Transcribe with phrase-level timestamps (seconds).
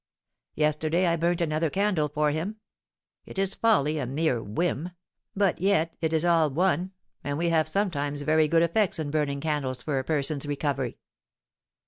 [0.55, 2.55] Yesterday I burnt another candle for him.
[3.27, 4.93] It is folly, a mere whim,
[5.35, 6.91] but yet it is all one,
[7.23, 10.97] and we have sometimes very good effects in burning candles for a person's recovery."